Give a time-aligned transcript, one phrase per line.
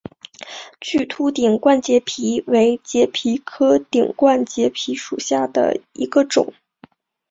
[0.79, 6.55] 巨突顶冠节蜱为节蜱科顶冠节蜱属下的一个种。